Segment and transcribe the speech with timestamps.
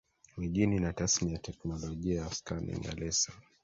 [0.37, 3.35] mijini na tasnia Teknolojia ya skanning ya laser